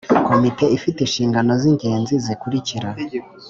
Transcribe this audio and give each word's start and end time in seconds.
Komite 0.29 0.63
ifite 0.77 0.99
inshingano 1.01 1.51
z 1.61 1.63
ingenzi 1.71 2.13
zikurikira 2.25 2.89